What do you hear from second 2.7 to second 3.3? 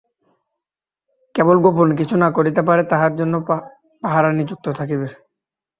তাহার